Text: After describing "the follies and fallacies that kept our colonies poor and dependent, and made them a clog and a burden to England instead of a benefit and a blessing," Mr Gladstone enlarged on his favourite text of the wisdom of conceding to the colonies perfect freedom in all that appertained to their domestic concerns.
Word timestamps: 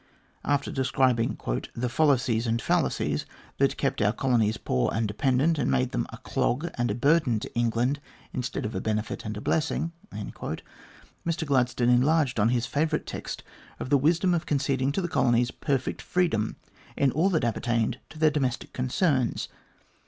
After 0.43 0.71
describing 0.71 1.37
"the 1.75 1.87
follies 1.87 2.47
and 2.47 2.59
fallacies 2.59 3.27
that 3.59 3.77
kept 3.77 4.01
our 4.01 4.11
colonies 4.11 4.57
poor 4.57 4.89
and 4.91 5.07
dependent, 5.07 5.59
and 5.59 5.69
made 5.69 5.91
them 5.91 6.07
a 6.11 6.17
clog 6.17 6.71
and 6.73 6.89
a 6.89 6.95
burden 6.95 7.39
to 7.39 7.53
England 7.55 7.99
instead 8.33 8.65
of 8.65 8.73
a 8.73 8.81
benefit 8.81 9.25
and 9.25 9.37
a 9.37 9.41
blessing," 9.41 9.91
Mr 10.11 11.45
Gladstone 11.45 11.89
enlarged 11.89 12.39
on 12.39 12.49
his 12.49 12.65
favourite 12.65 13.05
text 13.05 13.43
of 13.79 13.91
the 13.91 13.95
wisdom 13.99 14.33
of 14.33 14.47
conceding 14.47 14.91
to 14.91 15.03
the 15.03 15.07
colonies 15.07 15.51
perfect 15.51 16.01
freedom 16.01 16.55
in 16.97 17.11
all 17.11 17.29
that 17.29 17.43
appertained 17.43 17.99
to 18.09 18.17
their 18.17 18.31
domestic 18.31 18.73
concerns. 18.73 19.49